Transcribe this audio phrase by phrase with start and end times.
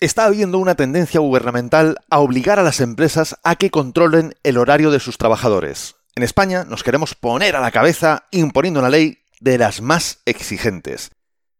[0.00, 4.90] está habiendo una tendencia gubernamental a obligar a las empresas a que controlen el horario
[4.90, 5.96] de sus trabajadores.
[6.14, 11.10] En España nos queremos poner a la cabeza imponiendo una ley de las más exigentes.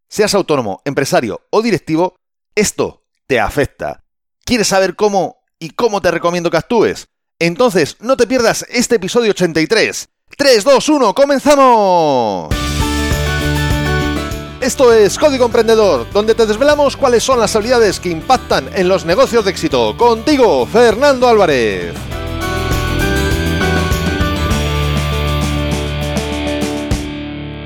[0.08, 2.16] Seas autónomo, empresario o directivo,
[2.54, 4.04] esto te afecta.
[4.44, 7.08] ¿Quieres saber cómo y cómo te recomiendo que actúes?
[7.38, 10.08] Entonces, no te pierdas este episodio 83.
[10.36, 12.65] 3, 2, 1, comenzamos.
[14.66, 19.04] Esto es Código Emprendedor, donde te desvelamos cuáles son las habilidades que impactan en los
[19.04, 19.96] negocios de éxito.
[19.96, 21.94] Contigo, Fernando Álvarez.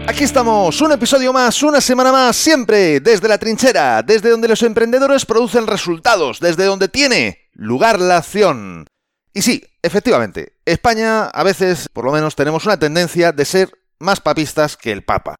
[0.06, 4.62] Aquí estamos, un episodio más, una semana más, siempre desde la trinchera, desde donde los
[4.62, 8.84] emprendedores producen resultados, desde donde tiene lugar la acción.
[9.32, 14.20] Y sí, efectivamente, España a veces, por lo menos, tenemos una tendencia de ser más
[14.20, 15.36] papistas que el Papa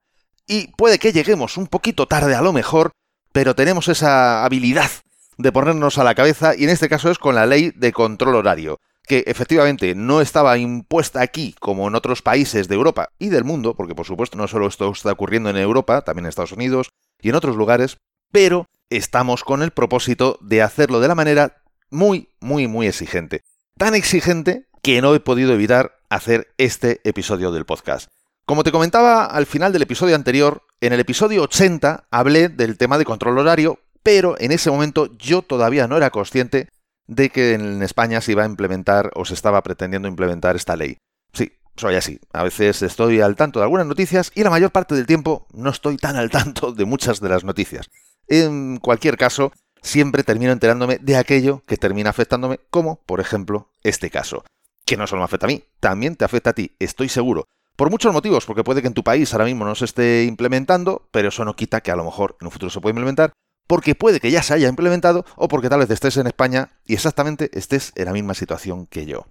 [0.51, 2.91] y puede que lleguemos un poquito tarde a lo mejor,
[3.31, 4.91] pero tenemos esa habilidad
[5.39, 8.35] de ponernos a la cabeza y en este caso es con la ley de control
[8.35, 13.45] horario, que efectivamente no estaba impuesta aquí como en otros países de Europa y del
[13.45, 16.91] mundo, porque por supuesto no solo esto está ocurriendo en Europa, también en Estados Unidos
[17.23, 17.99] y en otros lugares,
[18.33, 23.43] pero estamos con el propósito de hacerlo de la manera muy, muy, muy exigente.
[23.79, 28.11] Tan exigente que no he podido evitar hacer este episodio del podcast.
[28.51, 32.99] Como te comentaba al final del episodio anterior, en el episodio 80 hablé del tema
[32.99, 36.69] de control horario, pero en ese momento yo todavía no era consciente
[37.07, 40.97] de que en España se iba a implementar o se estaba pretendiendo implementar esta ley.
[41.33, 42.19] Sí, soy así.
[42.33, 45.71] A veces estoy al tanto de algunas noticias y la mayor parte del tiempo no
[45.71, 47.89] estoy tan al tanto de muchas de las noticias.
[48.27, 54.11] En cualquier caso, siempre termino enterándome de aquello que termina afectándome, como por ejemplo este
[54.11, 54.43] caso.
[54.85, 57.47] Que no solo me afecta a mí, también te afecta a ti, estoy seguro.
[57.81, 61.09] Por muchos motivos, porque puede que en tu país ahora mismo no se esté implementando,
[61.13, 63.33] pero eso no quita que a lo mejor en un futuro se pueda implementar,
[63.67, 66.93] porque puede que ya se haya implementado o porque tal vez estés en España y
[66.93, 69.29] exactamente estés en la misma situación que yo.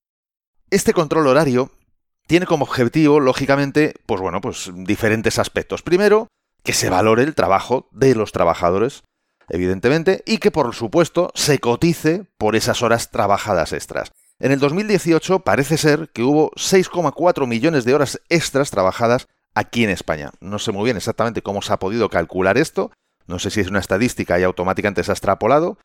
[0.71, 1.69] Este control horario
[2.25, 5.83] tiene como objetivo, lógicamente, pues bueno, pues diferentes aspectos.
[5.83, 6.25] Primero,
[6.63, 9.03] que se valore el trabajo de los trabajadores,
[9.47, 14.09] evidentemente, y que por supuesto se cotice por esas horas trabajadas extras.
[14.41, 19.89] En el 2018 parece ser que hubo 6,4 millones de horas extras trabajadas aquí en
[19.89, 20.31] España.
[20.39, 22.91] No sé muy bien exactamente cómo se ha podido calcular esto,
[23.27, 25.77] no sé si es una estadística y automáticamente se ha extrapolado,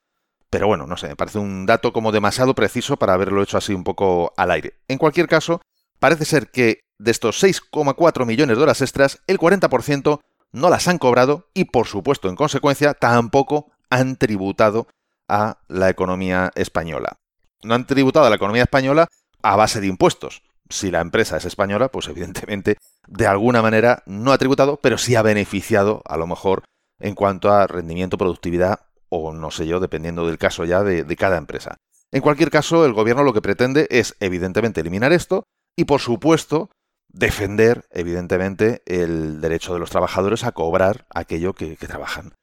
[0.51, 3.75] pero bueno, no sé, me parece un dato como demasiado preciso para haberlo hecho así
[3.75, 4.75] un poco al aire.
[4.87, 5.61] En cualquier caso,
[5.99, 10.21] parece ser que de estos 6,4 millones de horas extras, el 40%
[10.53, 14.87] no las han cobrado y por supuesto, en consecuencia, tampoco han tributado
[15.29, 17.19] a la economía española
[17.65, 19.09] no han tributado a la economía española
[19.43, 20.43] a base de impuestos.
[20.69, 25.15] Si la empresa es española, pues evidentemente de alguna manera no ha tributado, pero sí
[25.15, 26.65] ha beneficiado a lo mejor
[26.99, 31.37] en cuanto a rendimiento, productividad o no sé yo, dependiendo del caso ya de, cada
[31.37, 31.77] empresa.
[32.11, 35.45] En cualquier caso, el gobierno lo que pretende es evidentemente eliminar esto
[35.77, 36.71] y por supuesto
[37.09, 42.35] defender evidentemente el derecho de los trabajadores a cobrar aquello que, que trabajan.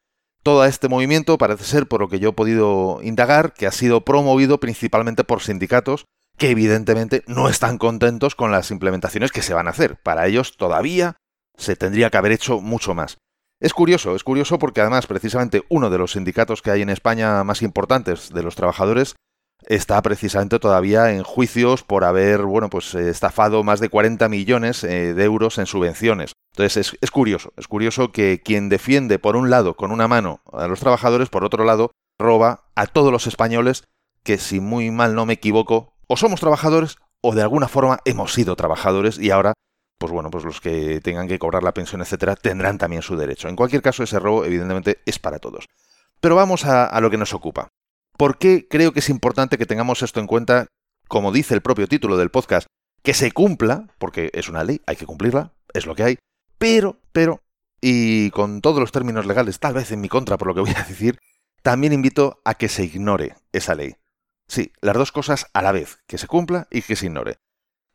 [0.44, 4.02] Todo este movimiento parece ser, por lo que yo he podido indagar, que ha sido
[4.02, 6.06] promovido principalmente por sindicatos
[6.38, 9.98] que evidentemente no están contentos con las implementaciones que se van a hacer.
[10.02, 11.18] Para ellos todavía
[11.56, 13.18] se tendría que haber hecho mucho más.
[13.60, 17.44] Es curioso, es curioso porque además precisamente uno de los sindicatos que hay en España
[17.44, 19.16] más importantes de los trabajadores
[19.68, 24.84] está precisamente todavía en juicios por haber, bueno, pues eh, estafado más de 40 millones
[24.84, 26.34] eh, de euros en subvenciones.
[26.54, 30.68] Entonces es, curioso, es curioso que quien defiende por un lado con una mano a
[30.68, 33.86] los trabajadores, por otro lado roba a todos los españoles
[34.24, 38.34] que si muy mal no me equivoco, o somos trabajadores o de alguna forma hemos
[38.34, 39.54] sido trabajadores y ahora,
[39.98, 43.48] pues bueno, pues los que tengan que cobrar la pensión, etcétera, tendrán también su derecho.
[43.48, 45.68] En cualquier caso, ese robo evidentemente es para todos.
[46.20, 47.70] Pero vamos a lo que nos ocupa.
[48.18, 50.68] ¿Por qué creo que es importante que tengamos esto en cuenta,
[51.08, 52.68] como dice el propio título del podcast,
[53.02, 56.18] que se cumpla, porque es una ley, hay que cumplirla, es lo que hay,
[56.62, 57.42] pero, pero,
[57.82, 60.70] y con todos los términos legales tal vez en mi contra por lo que voy
[60.70, 61.18] a decir,
[61.64, 63.96] también invito a que se ignore esa ley.
[64.48, 67.40] Sí, las dos cosas a la vez, que se cumpla y que se ignore.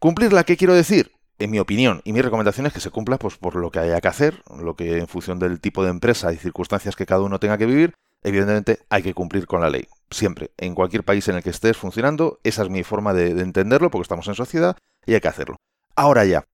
[0.00, 1.12] ¿Cumplirla qué quiero decir?
[1.38, 4.00] En mi opinión y mi recomendación es que se cumpla pues, por lo que haya
[4.00, 7.38] que hacer, lo que en función del tipo de empresa y circunstancias que cada uno
[7.38, 9.86] tenga que vivir, evidentemente hay que cumplir con la ley.
[10.10, 13.92] Siempre, en cualquier país en el que estés funcionando, esa es mi forma de, entenderlo,
[13.92, 14.76] porque estamos en sociedad
[15.06, 15.56] y hay que hacerlo.
[15.94, 16.46] Ahora ya,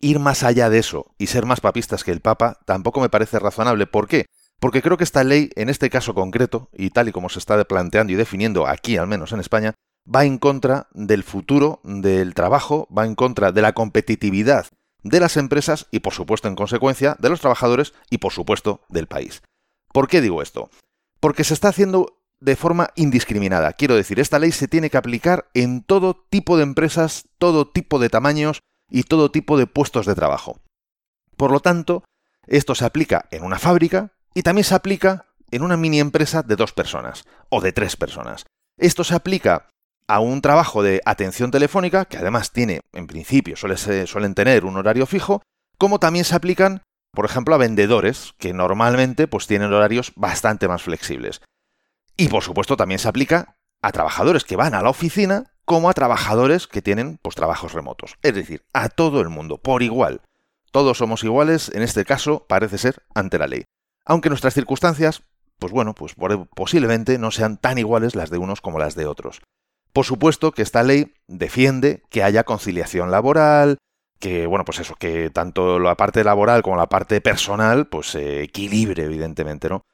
[0.00, 3.38] ir más allá de eso y ser más papistas que el Papa tampoco me parece
[3.38, 3.86] razonable.
[3.86, 4.26] ¿Por qué?
[4.60, 7.62] Porque creo que esta ley, en este caso concreto, y tal y como se está
[7.64, 9.74] planteando y definiendo aquí, al menos en España,
[10.12, 14.66] va en contra del futuro del trabajo, va en contra de la competitividad
[15.04, 19.06] de las empresas y, por supuesto, en consecuencia, de los trabajadores y, por supuesto, del
[19.06, 19.42] país.
[19.92, 20.70] ¿Por qué digo esto?
[21.20, 23.72] porque se está haciendo de forma indiscriminada.
[23.72, 27.98] Quiero decir, esta ley se tiene que aplicar en todo tipo de empresas, todo tipo
[27.98, 30.60] de tamaños y todo tipo de puestos de trabajo.
[31.36, 32.04] Por lo tanto,
[32.46, 36.56] esto se aplica en una fábrica y también se aplica en una mini empresa de
[36.56, 38.46] dos personas o de tres personas.
[38.76, 39.68] Esto se aplica
[40.06, 45.06] a un trabajo de atención telefónica, que además tiene, en principio, suelen tener un horario
[45.06, 45.42] fijo,
[45.76, 46.82] como también se aplican,
[47.12, 51.42] por ejemplo, a vendedores, que normalmente pues, tienen horarios bastante más flexibles.
[52.16, 55.92] Y por supuesto también se aplica a trabajadores que van a la oficina como a
[55.92, 58.16] trabajadores que tienen pues, trabajos remotos.
[58.22, 60.22] Es decir, a todo el mundo, por igual.
[60.72, 63.64] Todos somos iguales, en este caso, parece ser, ante la ley.
[64.06, 65.24] Aunque nuestras circunstancias,
[65.58, 66.14] pues bueno, pues
[66.54, 69.42] posiblemente no sean tan iguales las de unos como las de otros.
[69.92, 73.76] Por supuesto que esta ley defiende que haya conciliación laboral,
[74.18, 78.42] que, bueno, pues eso, que tanto la parte laboral como la parte personal, pues se
[78.42, 79.84] equilibre, evidentemente, ¿no?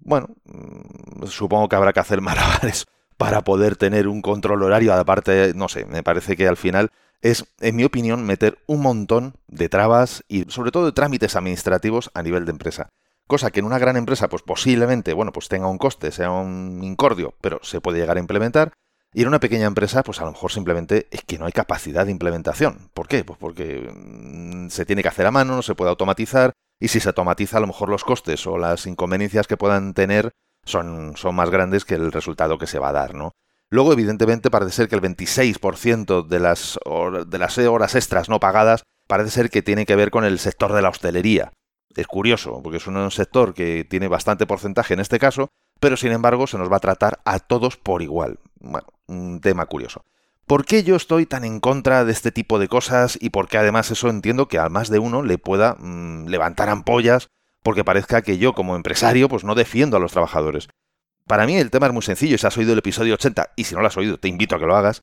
[0.00, 2.84] Bueno, mm, supongo que habrá que hacer malabares
[3.16, 6.90] para poder tener un control horario, aparte, no sé, me parece que al final
[7.22, 12.10] es, en mi opinión, meter un montón de trabas y sobre todo de trámites administrativos
[12.14, 12.88] a nivel de empresa.
[13.26, 16.80] Cosa que en una gran empresa, pues posiblemente, bueno, pues tenga un coste, sea un
[16.82, 18.72] incordio, pero se puede llegar a implementar.
[19.14, 22.04] Y en una pequeña empresa, pues a lo mejor simplemente es que no hay capacidad
[22.04, 22.90] de implementación.
[22.92, 23.24] ¿Por qué?
[23.24, 27.00] Pues porque mm, se tiene que hacer a mano, no se puede automatizar, y si
[27.00, 30.32] se automatiza, a lo mejor los costes o las inconveniencias que puedan tener
[30.64, 33.32] son, son más grandes que el resultado que se va a dar, ¿no?
[33.70, 36.78] Luego, evidentemente, parece ser que el 26% de las,
[37.26, 40.72] de las horas extras no pagadas parece ser que tiene que ver con el sector
[40.72, 41.52] de la hostelería.
[41.96, 45.48] Es curioso, porque es un sector que tiene bastante porcentaje en este caso,
[45.80, 48.38] pero sin embargo se nos va a tratar a todos por igual.
[48.60, 50.04] Bueno, un tema curioso.
[50.46, 53.58] ¿Por qué yo estoy tan en contra de este tipo de cosas y por qué
[53.58, 57.28] además eso entiendo que a más de uno le pueda mm, levantar ampollas
[57.64, 60.68] porque parezca que yo como empresario pues no defiendo a los trabajadores?
[61.26, 63.74] Para mí el tema es muy sencillo, si has oído el episodio 80 y si
[63.74, 65.02] no lo has oído te invito a que lo hagas,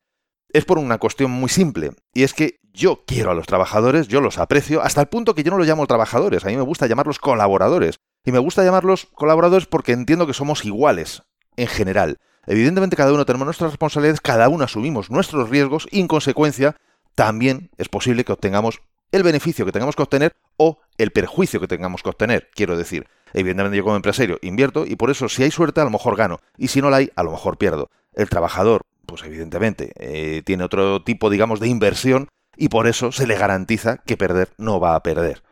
[0.52, 4.20] es por una cuestión muy simple y es que yo quiero a los trabajadores, yo
[4.20, 6.86] los aprecio hasta el punto que yo no los llamo trabajadores, a mí me gusta
[6.86, 11.22] llamarlos colaboradores y me gusta llamarlos colaboradores porque entiendo que somos iguales
[11.56, 12.18] en general.
[12.46, 16.76] Evidentemente cada uno tenemos nuestras responsabilidades, cada uno asumimos nuestros riesgos y en consecuencia
[17.14, 18.80] también es posible que obtengamos
[19.12, 22.50] el beneficio que tengamos que obtener o el perjuicio que tengamos que obtener.
[22.54, 25.90] Quiero decir, evidentemente yo como empresario invierto y por eso si hay suerte a lo
[25.90, 27.90] mejor gano y si no la hay a lo mejor pierdo.
[28.14, 33.26] El trabajador, pues evidentemente, eh, tiene otro tipo, digamos, de inversión y por eso se
[33.26, 35.42] le garantiza que perder no va a perder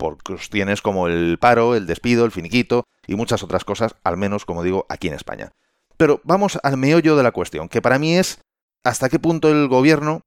[0.00, 4.46] por cuestiones como el paro, el despido, el finiquito y muchas otras cosas, al menos,
[4.46, 5.52] como digo, aquí en España.
[5.98, 8.40] Pero vamos al meollo de la cuestión, que para mí es
[8.82, 10.22] hasta qué punto el gobierno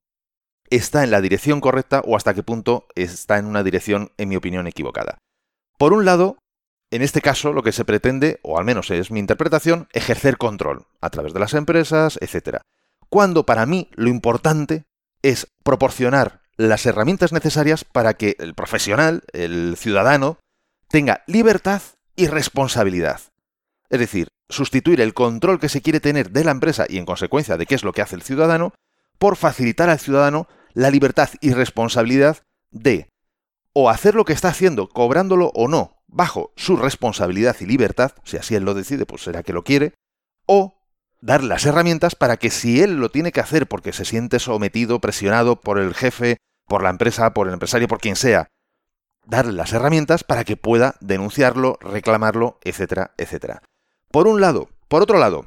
[0.70, 4.36] está en la dirección correcta o hasta qué punto está en una dirección, en mi
[4.36, 5.18] opinión, equivocada.
[5.78, 6.38] Por un lado,
[6.90, 10.86] en este caso lo que se pretende, o al menos es mi interpretación, ejercer control
[11.00, 12.58] a través de las empresas, etc.
[13.08, 14.84] Cuando para mí lo importante
[15.22, 20.38] es proporcionar las herramientas necesarias para que el profesional, el ciudadano,
[20.88, 21.82] tenga libertad
[22.14, 23.20] y responsabilidad.
[23.90, 27.56] Es decir, sustituir el control que se quiere tener de la empresa y en consecuencia
[27.56, 28.72] de qué es lo que hace el ciudadano,
[29.24, 33.08] por facilitar al ciudadano la libertad y responsabilidad de
[33.72, 38.36] o hacer lo que está haciendo, cobrándolo o no, bajo su responsabilidad y libertad, si
[38.36, 39.94] así él lo decide, pues será que lo quiere,
[40.44, 40.74] o
[41.22, 45.00] dar las herramientas para que si él lo tiene que hacer porque se siente sometido,
[45.00, 46.36] presionado por el jefe,
[46.68, 48.48] por la empresa, por el empresario, por quien sea,
[49.24, 53.62] darle las herramientas para que pueda denunciarlo, reclamarlo, etcétera, etcétera.
[54.10, 54.68] Por un lado.
[54.88, 55.46] Por otro lado,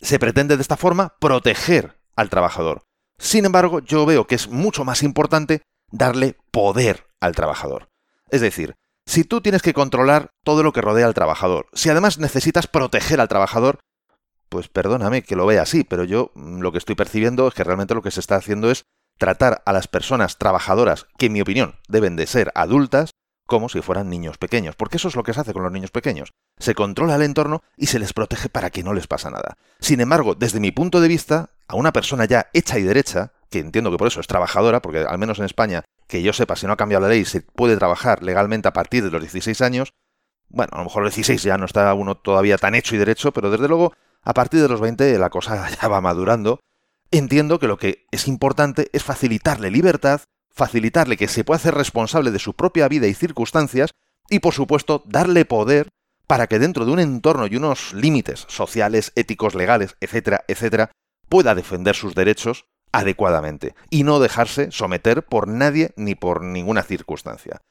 [0.00, 2.82] se pretende de esta forma proteger al trabajador.
[3.18, 7.88] Sin embargo, yo veo que es mucho más importante darle poder al trabajador.
[8.30, 12.18] Es decir, si tú tienes que controlar todo lo que rodea al trabajador, si además
[12.18, 13.80] necesitas proteger al trabajador,
[14.48, 17.64] pues perdóname que lo vea así, pero yo mm, lo que estoy percibiendo es que
[17.64, 18.84] realmente lo que se está haciendo es
[19.18, 23.10] tratar a las personas trabajadoras, que en mi opinión deben de ser adultas,
[23.46, 25.90] como si fueran niños pequeños, porque eso es lo que se hace con los niños
[25.90, 26.30] pequeños.
[26.58, 29.58] Se controla el entorno y se les protege para que no les pasa nada.
[29.80, 33.60] Sin embargo, desde mi punto de vista, a una persona ya hecha y derecha, que
[33.60, 36.66] entiendo que por eso es trabajadora, porque al menos en España, que yo sepa, si
[36.66, 39.92] no ha cambiado la ley, se puede trabajar legalmente a partir de los 16 años,
[40.48, 43.32] bueno, a lo mejor los 16 ya no está uno todavía tan hecho y derecho,
[43.32, 46.60] pero desde luego a partir de los 20 la cosa ya va madurando.
[47.12, 52.32] Entiendo que lo que es importante es facilitarle libertad, facilitarle que se pueda hacer responsable
[52.32, 53.90] de su propia vida y circunstancias
[54.28, 55.88] y por supuesto darle poder
[56.26, 60.92] para que dentro de un entorno y unos límites sociales, éticos, legales, etcétera, etcétera,
[61.30, 67.62] pueda defender sus derechos adecuadamente y no dejarse someter por nadie ni por ninguna circunstancia.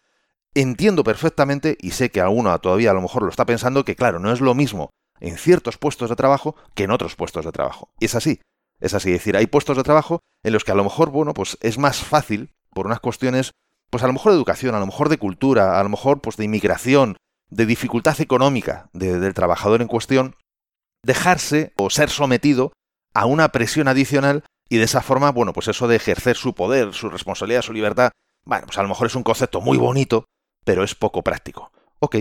[0.55, 4.19] Entiendo perfectamente y sé que alguno todavía a lo mejor lo está pensando que claro,
[4.19, 4.89] no es lo mismo
[5.19, 7.91] en ciertos puestos de trabajo que en otros puestos de trabajo.
[7.99, 8.39] Y es así.
[8.79, 11.33] Es así, es decir, hay puestos de trabajo en los que a lo mejor, bueno,
[11.33, 13.51] pues es más fácil, por unas cuestiones,
[13.89, 16.37] pues a lo mejor de educación, a lo mejor de cultura, a lo mejor pues
[16.37, 17.17] de inmigración,
[17.49, 20.37] de dificultad económica del trabajador en cuestión,
[21.03, 22.71] dejarse o ser sometido
[23.13, 26.93] a una presión adicional y de esa forma, bueno, pues eso de ejercer su poder,
[26.93, 28.11] su responsabilidad, su libertad,
[28.45, 30.25] bueno, pues a lo mejor es un concepto muy bonito,
[30.63, 31.71] pero es poco práctico.
[31.99, 32.17] Ok.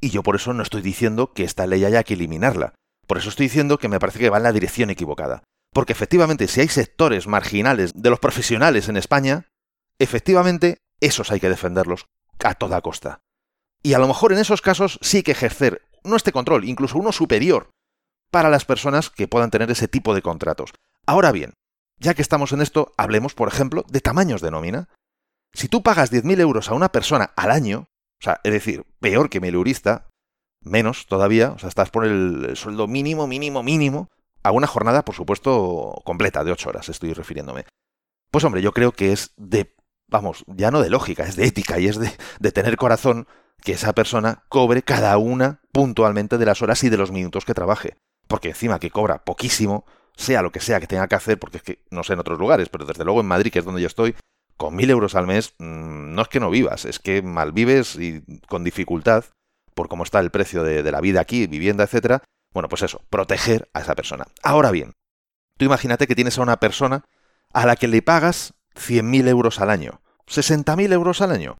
[0.00, 2.74] Y yo por eso no estoy diciendo que esta ley haya que eliminarla.
[3.06, 5.42] Por eso estoy diciendo que me parece que va en la dirección equivocada.
[5.72, 9.46] Porque efectivamente, si hay sectores marginales de los profesionales en España,
[9.98, 12.06] efectivamente, esos hay que defenderlos
[12.44, 13.20] a toda costa.
[13.82, 17.12] Y a lo mejor en esos casos sí que ejercer no este control, incluso uno
[17.12, 17.70] superior,
[18.30, 20.72] para las personas que puedan tener ese tipo de contratos.
[21.06, 21.54] Ahora bien,
[21.98, 24.88] ya que estamos en esto, hablemos, por ejemplo, de tamaños de nómina.
[25.52, 27.88] Si tú pagas 10.000 euros a una persona al año,
[28.20, 30.08] o sea, es decir, peor que milurista,
[30.60, 34.10] menos todavía, o sea, estás por el sueldo mínimo, mínimo, mínimo,
[34.42, 37.64] a una jornada, por supuesto, completa, de 8 horas, estoy refiriéndome.
[38.30, 39.74] Pues hombre, yo creo que es de,
[40.08, 43.26] vamos, ya no de lógica, es de ética y es de tener corazón
[43.62, 47.54] que esa persona cobre cada una puntualmente de las horas y de los minutos que
[47.54, 47.96] trabaje.
[48.28, 49.84] Porque encima que cobra poquísimo,
[50.16, 52.38] sea lo que sea que tenga que hacer, porque es que no sé en otros
[52.38, 54.14] lugares, pero desde luego en Madrid, que es donde yo estoy,
[54.56, 57.96] con mil euros al mes, mm, no es que no vivas, es que mal vives
[57.96, 59.24] y con dificultad,
[59.74, 62.22] por cómo está el precio de, de la vida aquí, vivienda, etcétera.
[62.52, 64.26] Bueno, pues eso, proteger a esa persona.
[64.42, 64.92] Ahora bien,
[65.56, 67.04] tú imagínate que tienes a una persona
[67.52, 71.56] a la que le pagas 100.000 euros al año, 60.000 euros al año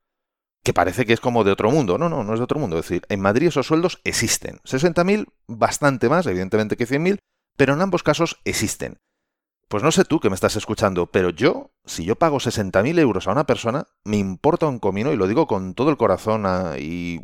[0.69, 1.97] que parece que es como de otro mundo.
[1.97, 2.79] No, no, no es de otro mundo.
[2.79, 4.59] Es decir, en Madrid esos sueldos existen.
[4.67, 7.21] 60.000, bastante más, evidentemente, que 100.000,
[7.57, 8.99] pero en ambos casos existen.
[9.69, 13.27] Pues no sé tú que me estás escuchando, pero yo, si yo pago 60.000 euros
[13.27, 16.75] a una persona, me importa un comino, y lo digo con todo el corazón ah,
[16.79, 17.19] y,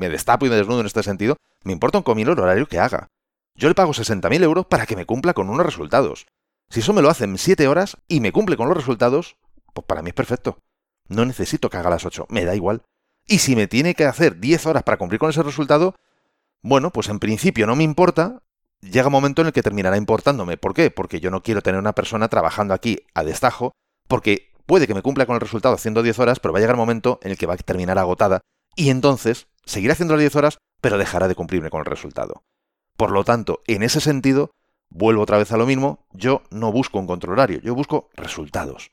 [0.00, 2.78] me destapo y me desnudo en este sentido, me importa un comino el horario que
[2.78, 3.08] haga.
[3.56, 6.24] Yo le pago 60.000 euros para que me cumpla con unos resultados.
[6.70, 9.36] Si eso me lo hacen 7 horas y me cumple con los resultados,
[9.74, 10.62] pues para mí es perfecto.
[11.08, 12.82] No necesito que haga las 8, me da igual.
[13.26, 15.94] Y si me tiene que hacer 10 horas para cumplir con ese resultado,
[16.62, 18.42] bueno, pues en principio no me importa.
[18.80, 20.56] Llega un momento en el que terminará importándome.
[20.56, 20.90] ¿Por qué?
[20.90, 23.72] Porque yo no quiero tener una persona trabajando aquí a destajo,
[24.06, 26.76] porque puede que me cumpla con el resultado haciendo 10 horas, pero va a llegar
[26.76, 28.40] un momento en el que va a terminar agotada,
[28.74, 32.42] y entonces seguirá haciendo las 10 horas, pero dejará de cumplirme con el resultado.
[32.96, 34.50] Por lo tanto, en ese sentido,
[34.90, 38.90] vuelvo otra vez a lo mismo, yo no busco un control horario, yo busco resultados.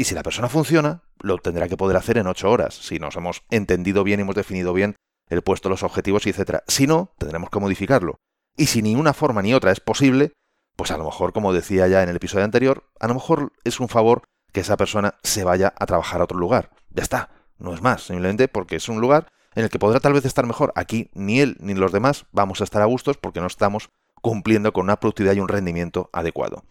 [0.00, 3.16] Y si la persona funciona, lo tendrá que poder hacer en ocho horas, si nos
[3.16, 4.94] hemos entendido bien y hemos definido bien
[5.28, 6.60] el puesto, los objetivos, etc.
[6.68, 8.20] Si no, tendremos que modificarlo.
[8.56, 10.32] Y si ni una forma ni otra es posible,
[10.76, 13.80] pues a lo mejor, como decía ya en el episodio anterior, a lo mejor es
[13.80, 16.70] un favor que esa persona se vaya a trabajar a otro lugar.
[16.90, 19.26] Ya está, no es más, simplemente porque es un lugar
[19.56, 20.72] en el que podrá tal vez estar mejor.
[20.76, 23.90] Aquí ni él ni los demás vamos a estar a gustos porque no estamos
[24.22, 26.62] cumpliendo con una productividad y un rendimiento adecuado.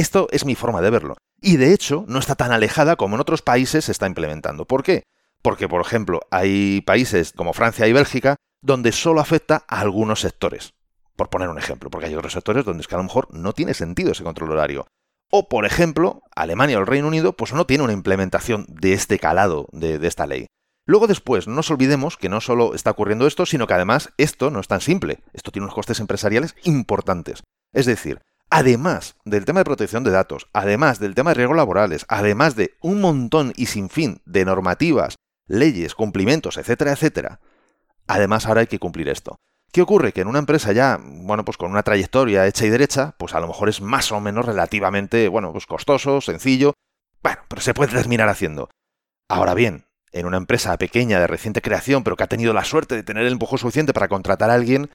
[0.00, 1.18] Esto es mi forma de verlo.
[1.42, 4.64] Y de hecho, no está tan alejada como en otros países se está implementando.
[4.64, 5.02] ¿Por qué?
[5.42, 10.72] Porque, por ejemplo, hay países como Francia y Bélgica donde solo afecta a algunos sectores.
[11.16, 13.52] Por poner un ejemplo, porque hay otros sectores donde es que a lo mejor no
[13.52, 14.86] tiene sentido ese control horario.
[15.30, 19.18] O, por ejemplo, Alemania o el Reino Unido, pues no tiene una implementación de este
[19.18, 20.46] calado de, de esta ley.
[20.86, 24.50] Luego después, no nos olvidemos que no solo está ocurriendo esto, sino que además esto
[24.50, 25.18] no es tan simple.
[25.34, 27.42] Esto tiene unos costes empresariales importantes.
[27.74, 32.04] Es decir, además del tema de protección de datos, además del tema de riesgos laborales,
[32.08, 35.16] además de un montón y sin fin de normativas,
[35.46, 37.40] leyes, cumplimientos, etcétera, etcétera,
[38.06, 39.36] además ahora hay que cumplir esto.
[39.72, 40.12] ¿Qué ocurre?
[40.12, 43.40] Que en una empresa ya, bueno, pues con una trayectoria hecha y derecha, pues a
[43.40, 46.74] lo mejor es más o menos relativamente, bueno, pues costoso, sencillo,
[47.22, 48.68] bueno, pero se puede terminar haciendo.
[49.28, 52.96] Ahora bien, en una empresa pequeña de reciente creación, pero que ha tenido la suerte
[52.96, 54.90] de tener el empujón suficiente para contratar a alguien,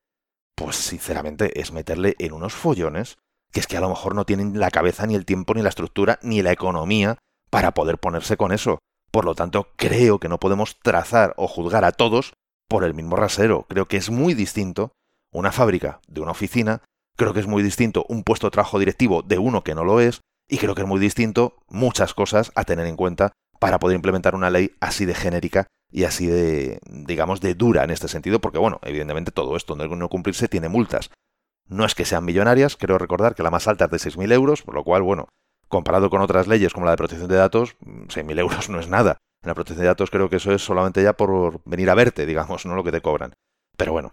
[0.56, 3.18] pues sinceramente es meterle en unos follones
[3.52, 5.70] que es que a lo mejor no tienen la cabeza, ni el tiempo, ni la
[5.70, 7.18] estructura, ni la economía
[7.50, 8.80] para poder ponerse con eso.
[9.12, 12.34] Por lo tanto, creo que no podemos trazar o juzgar a todos
[12.68, 13.66] por el mismo rasero.
[13.70, 14.92] Creo que es muy distinto
[15.32, 16.82] una fábrica de una oficina,
[17.16, 20.00] creo que es muy distinto un puesto de trabajo directivo de uno que no lo
[20.00, 23.96] es, y creo que es muy distinto muchas cosas a tener en cuenta para poder
[23.96, 28.40] implementar una ley así de genérica y así de, digamos, de dura en este sentido,
[28.40, 31.10] porque bueno, evidentemente todo esto no cumplirse tiene multas,
[31.68, 34.62] no es que sean millonarias, creo recordar que la más alta es de 6.000 euros,
[34.62, 35.28] por lo cual, bueno,
[35.68, 39.18] comparado con otras leyes como la de protección de datos, 6.000 euros no es nada.
[39.42, 42.26] En la protección de datos creo que eso es solamente ya por venir a verte,
[42.26, 43.34] digamos, no lo que te cobran.
[43.78, 44.12] Pero bueno.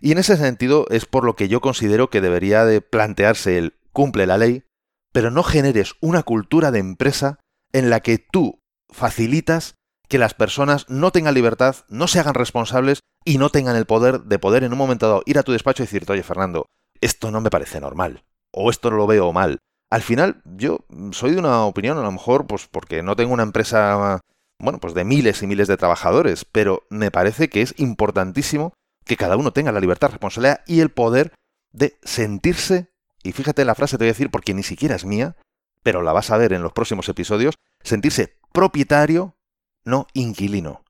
[0.00, 3.74] Y en ese sentido es por lo que yo considero que debería de plantearse el
[3.92, 4.64] cumple la ley,
[5.12, 7.38] pero no generes una cultura de empresa
[7.72, 9.76] en la que tú facilitas
[10.08, 14.20] que las personas no tengan libertad, no se hagan responsables y no tengan el poder
[14.20, 16.66] de poder en un momento dado ir a tu despacho y decirte, oye Fernando,
[17.00, 19.58] esto no me parece normal, o esto lo veo mal.
[19.90, 20.80] Al final, yo
[21.12, 24.20] soy de una opinión, a lo mejor, pues porque no tengo una empresa,
[24.58, 28.72] bueno, pues de miles y miles de trabajadores, pero me parece que es importantísimo
[29.04, 31.32] que cada uno tenga la libertad, responsabilidad y el poder
[31.72, 32.88] de sentirse,
[33.22, 35.36] y fíjate la frase te voy a decir porque ni siquiera es mía,
[35.82, 39.36] pero la vas a ver en los próximos episodios, sentirse propietario,
[39.84, 40.82] no inquilino.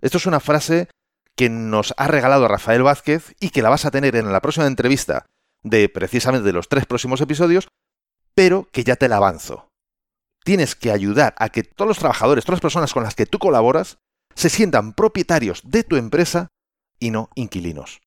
[0.00, 0.88] Esto es una frase
[1.38, 4.66] que nos ha regalado Rafael Vázquez y que la vas a tener en la próxima
[4.66, 5.26] entrevista
[5.62, 7.68] de precisamente de los tres próximos episodios,
[8.34, 9.68] pero que ya te la avanzo.
[10.42, 13.38] Tienes que ayudar a que todos los trabajadores, todas las personas con las que tú
[13.38, 13.98] colaboras,
[14.34, 16.48] se sientan propietarios de tu empresa
[16.98, 18.00] y no inquilinos.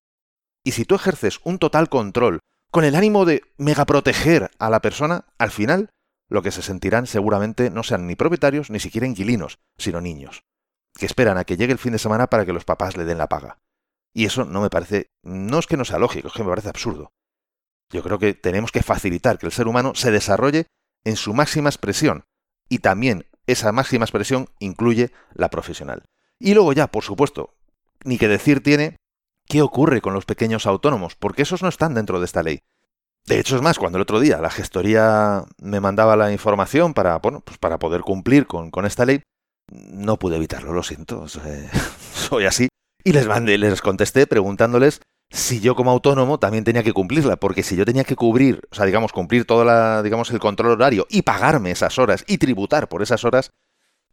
[0.65, 5.23] Y si tú ejerces un total control con el ánimo de megaproteger a la persona,
[5.37, 5.89] al final
[6.27, 10.43] lo que se sentirán seguramente no sean ni propietarios ni siquiera inquilinos, sino niños,
[10.95, 13.17] que esperan a que llegue el fin de semana para que los papás le den
[13.17, 13.57] la paga.
[14.13, 16.69] Y eso no me parece, no es que no sea lógico, es que me parece
[16.69, 17.11] absurdo.
[17.89, 20.67] Yo creo que tenemos que facilitar que el ser humano se desarrolle
[21.03, 22.25] en su máxima expresión,
[22.69, 26.03] y también esa máxima expresión incluye la profesional.
[26.39, 27.53] Y luego ya, por supuesto,
[28.03, 28.97] ni que decir tiene
[29.47, 32.61] qué ocurre con los pequeños autónomos, porque esos no están dentro de esta ley.
[33.25, 37.17] De hecho, es más, cuando el otro día la gestoría me mandaba la información para,
[37.19, 39.21] bueno, pues para poder cumplir con, esta ley,
[39.69, 41.27] no pude evitarlo, lo siento,
[42.13, 42.67] soy así.
[43.03, 45.01] Y les mandé, les contesté preguntándoles
[45.31, 48.75] si yo como autónomo también tenía que cumplirla, porque si yo tenía que cubrir, o
[48.75, 52.89] sea, digamos, cumplir todo la, digamos, el control horario y pagarme esas horas y tributar
[52.89, 53.51] por esas horas,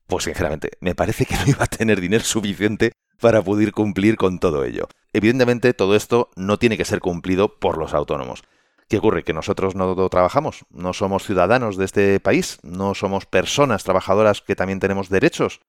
[0.07, 4.38] pues sinceramente, me parece que no iba a tener dinero suficiente para poder cumplir con
[4.38, 4.88] todo ello.
[5.12, 8.45] Evidentemente, todo esto no tiene que ser cumplido por los autónomos.
[8.88, 9.23] ¿Qué ocurre?
[9.23, 14.57] Que nosotros no trabajamos, no somos ciudadanos de este país, no somos personas trabajadoras que
[14.57, 15.61] también tenemos derechos.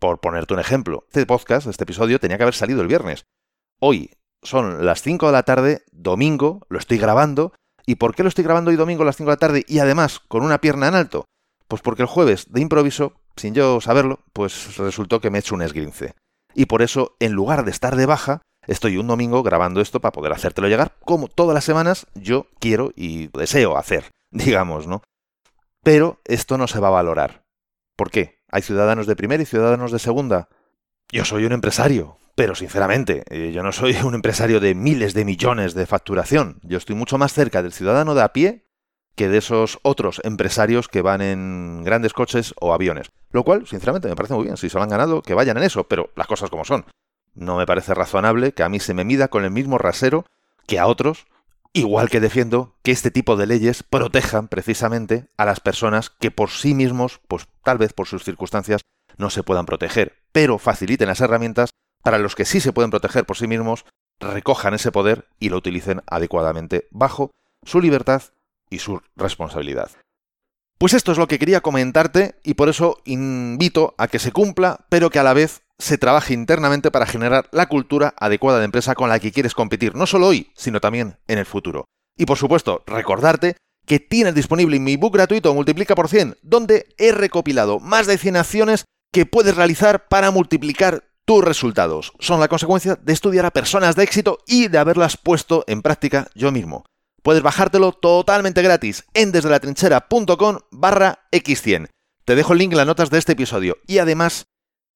[0.00, 3.26] Por ponerte un ejemplo, este podcast, este episodio, tenía que haber salido el viernes.
[3.78, 4.10] Hoy
[4.42, 7.52] son las 5 de la tarde, domingo, lo estoy grabando.
[7.86, 9.78] ¿Y por qué lo estoy grabando hoy domingo a las 5 de la tarde y
[9.78, 11.26] además con una pierna en alto?
[11.68, 15.54] Pues porque el jueves, de improviso, sin yo saberlo, pues resultó que me he hecho
[15.54, 16.14] un esguince
[16.54, 20.12] y por eso, en lugar de estar de baja, estoy un domingo grabando esto para
[20.12, 25.02] poder hacértelo llegar, como todas las semanas yo quiero y deseo hacer, digamos, ¿no?
[25.82, 27.42] Pero esto no se va a valorar.
[27.96, 28.38] ¿Por qué?
[28.48, 30.48] ¿Hay ciudadanos de primera y ciudadanos de segunda?
[31.10, 35.24] Yo soy un empresario, pero sinceramente, eh, yo no soy un empresario de miles de
[35.24, 36.60] millones de facturación.
[36.62, 38.66] Yo estoy mucho más cerca del ciudadano de a pie
[39.16, 43.10] que de esos otros empresarios que van en grandes coches o aviones.
[43.32, 44.56] Lo cual, sinceramente, me parece muy bien.
[44.56, 46.86] Si se lo han ganado, que vayan en eso, pero las cosas como son.
[47.40, 50.26] No me parece razonable que a mí se me mida con el mismo rasero
[50.66, 51.26] que a otros,
[51.72, 56.50] igual que defiendo que este tipo de leyes protejan precisamente a las personas que por
[56.50, 58.82] sí mismos, pues tal vez por sus circunstancias,
[59.16, 61.70] no se puedan proteger, pero faciliten las herramientas
[62.02, 63.86] para los que sí se pueden proteger por sí mismos,
[64.20, 67.30] recojan ese poder y lo utilicen adecuadamente bajo
[67.64, 68.22] su libertad
[68.68, 69.90] y su responsabilidad.
[70.76, 74.84] Pues esto es lo que quería comentarte y por eso invito a que se cumpla,
[74.90, 78.94] pero que a la vez se trabaje internamente para generar la cultura adecuada de empresa
[78.94, 81.86] con la que quieres competir, no solo hoy, sino también en el futuro.
[82.16, 87.12] Y por supuesto, recordarte que tienes disponible mi book gratuito Multiplica por 100, donde he
[87.12, 92.12] recopilado más de 100 acciones que puedes realizar para multiplicar tus resultados.
[92.20, 96.28] Son la consecuencia de estudiar a personas de éxito y de haberlas puesto en práctica
[96.34, 96.84] yo mismo.
[97.22, 101.88] Puedes bajártelo totalmente gratis en desde la trinchera.com barra x100.
[102.24, 104.46] Te dejo el link en las notas de este episodio y además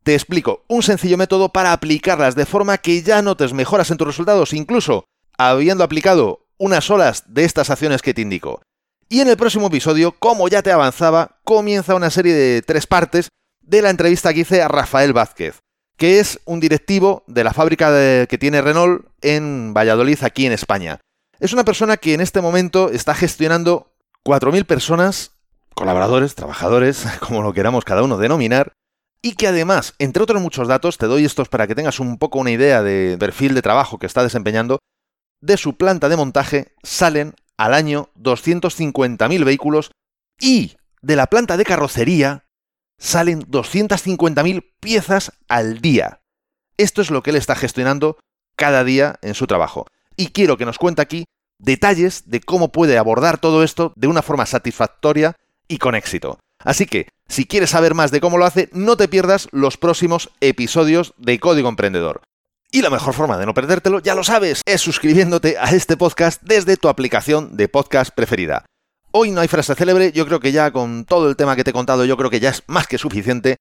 [0.04, 4.06] te explico un sencillo método para aplicarlas de forma que ya notes mejoras en tus
[4.06, 5.04] resultados, incluso
[5.36, 8.62] habiendo aplicado unas horas de estas acciones que te indico.
[9.08, 13.28] Y en el próximo episodio, como ya te avanzaba, comienza una serie de tres partes
[13.60, 15.60] de la entrevista que hice a Rafael Vázquez,
[15.96, 21.00] que es un directivo de la fábrica que tiene Renault en Valladolid, aquí en España.
[21.40, 23.92] Es una persona que en este momento está gestionando
[24.24, 25.32] 4.000 personas,
[25.74, 28.72] colaboradores, trabajadores, como lo queramos cada uno denominar,
[29.24, 32.38] y que además, entre otros muchos datos, te doy estos para que tengas un poco
[32.38, 34.80] una idea de perfil de trabajo que está desempeñando,
[35.40, 39.92] de su planta de montaje salen al año 250.000 vehículos
[40.38, 42.44] y de la planta de carrocería
[42.98, 46.20] salen 250.000 piezas al día.
[46.76, 48.18] Esto es lo que él está gestionando
[48.56, 49.86] cada día en su trabajo
[50.18, 51.24] y quiero que nos cuente aquí
[51.58, 55.34] detalles de cómo puede abordar todo esto de una forma satisfactoria
[55.66, 56.40] y con éxito.
[56.64, 60.30] Así que, si quieres saber más de cómo lo hace, no te pierdas los próximos
[60.40, 62.22] episodios de Código Emprendedor.
[62.72, 66.42] Y la mejor forma de no perdértelo, ya lo sabes, es suscribiéndote a este podcast
[66.42, 68.64] desde tu aplicación de podcast preferida.
[69.12, 71.70] Hoy no hay frase célebre, yo creo que ya con todo el tema que te
[71.70, 73.58] he contado, yo creo que ya es más que suficiente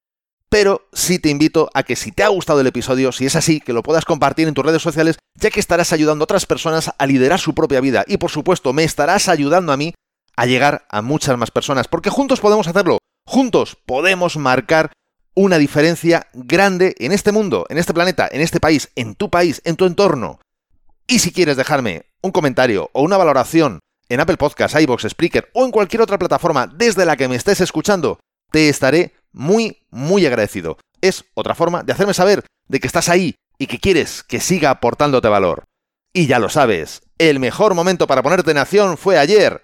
[0.54, 3.60] pero sí te invito a que si te ha gustado el episodio, si es así,
[3.60, 6.92] que lo puedas compartir en tus redes sociales, ya que estarás ayudando a otras personas
[6.96, 9.96] a liderar su propia vida y por supuesto me estarás ayudando a mí
[10.36, 14.92] a llegar a muchas más personas, porque juntos podemos hacerlo, juntos podemos marcar
[15.36, 19.62] una diferencia grande en este mundo, en este planeta, en este país, en tu país,
[19.66, 20.40] en tu entorno.
[21.08, 25.66] Y si quieres dejarme un comentario o una valoración en Apple Podcasts, iBox, Spreaker o
[25.66, 28.20] en cualquier otra plataforma desde la que me estés escuchando,
[28.52, 30.78] te estaré muy, muy agradecido.
[31.02, 34.70] Es otra forma de hacerme saber de que estás ahí y que quieres que siga
[34.70, 35.64] aportándote valor.
[36.14, 39.64] Y ya lo sabes, el mejor momento para ponerte en acción fue ayer.